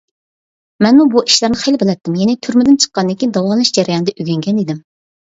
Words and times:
مەنمۇ 0.85 1.05
بۇ 1.15 1.23
ئىشلارنى 1.27 1.61
خېلى 1.65 1.81
بىلەتتىم، 1.85 2.17
يەنى 2.23 2.37
تۈرمىدىن 2.47 2.83
چىققاندىن 2.87 3.23
كېيىن 3.23 3.39
داۋالىنىش 3.39 3.77
جەريانىدا 3.81 4.21
ئۆگەنگەن 4.21 4.69
ئىدىم. 4.69 4.87